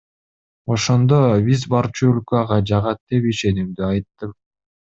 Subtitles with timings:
[0.75, 1.19] Ошондо,
[1.49, 4.35] биз барчу өлкө ага жагат деп ишенимдүү айттым.